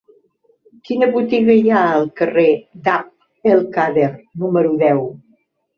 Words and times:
Quina 0.87 1.09
botiga 1.17 1.57
hi 1.59 1.69
ha 1.75 1.83
al 1.99 2.09
carrer 2.23 2.47
d'Abd 2.89 3.55
el-Kader 3.59 4.13
número 4.45 4.79
deu? 4.87 5.11